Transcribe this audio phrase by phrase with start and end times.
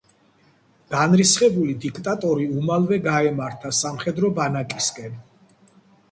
[0.93, 5.21] განრისხებული დიქტატორი უმალვე გაემართა სამხედრო ბანაკისკენ.